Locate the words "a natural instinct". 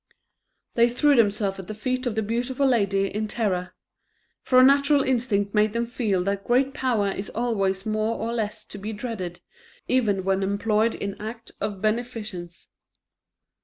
4.59-5.53